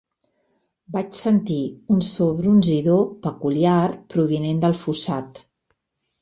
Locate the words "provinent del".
4.15-4.75